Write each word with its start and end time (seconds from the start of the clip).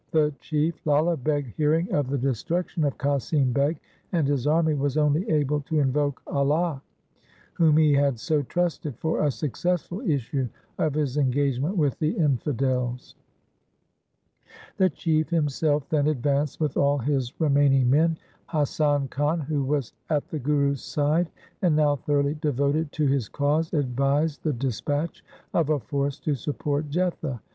The 0.09 0.33
Chief, 0.39 0.83
Lala 0.83 1.15
Beg, 1.15 1.53
hearing 1.57 1.93
of 1.93 2.07
the 2.09 2.17
destruction 2.17 2.83
of 2.85 2.97
Qasim 2.97 3.53
Beg 3.53 3.79
and 4.11 4.27
his 4.27 4.47
army, 4.47 4.73
was 4.73 4.97
only 4.97 5.29
able 5.29 5.61
to 5.61 5.79
invoke 5.79 6.23
Allah, 6.25 6.81
whom 7.53 7.77
he 7.77 7.93
had 7.93 8.17
so 8.17 8.41
trusted, 8.41 8.95
for 8.97 9.23
a 9.23 9.29
successful 9.29 10.01
issue 10.01 10.49
of 10.79 10.95
his 10.95 11.17
engagement 11.17 11.77
with 11.77 11.99
the 11.99 12.17
infidels. 12.17 13.13
The 14.77 14.89
Chief 14.89 15.29
himself 15.29 15.87
then 15.89 16.07
advanced 16.07 16.59
with 16.59 16.77
all 16.77 16.97
his 16.97 17.39
remaining 17.39 17.87
men. 17.87 18.17
Hasan 18.49 19.09
Khan, 19.09 19.41
who 19.41 19.63
was 19.63 19.93
at 20.09 20.27
the 20.29 20.39
Guru's 20.39 20.81
side 20.81 21.29
and 21.61 21.75
now 21.75 21.95
thoroughly 21.95 22.39
devoted 22.41 22.91
to 22.93 23.05
his 23.05 23.29
cause, 23.29 23.71
advised 23.71 24.41
the 24.41 24.51
dispatch 24.51 25.23
of 25.53 25.69
a 25.69 25.79
force 25.79 26.17
to 26.21 26.33
support 26.33 26.89
Jetha. 26.89 27.39